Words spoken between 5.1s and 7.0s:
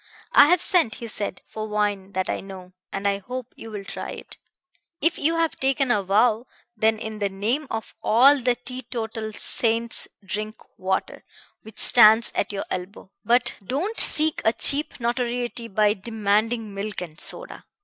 you have taken a vow, then